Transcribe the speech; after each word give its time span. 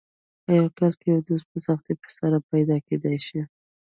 په 0.43 0.49
یو 0.59 0.67
کال 0.77 0.93
کې 0.99 1.07
یو 1.13 1.19
دوست 1.29 1.45
په 1.51 1.57
سختۍ 1.65 1.93
سره 2.17 2.37
پیدا 2.51 2.77
کېدای 2.87 3.17
شي. 3.27 3.41